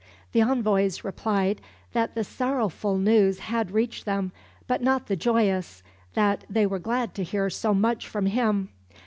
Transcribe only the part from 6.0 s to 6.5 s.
that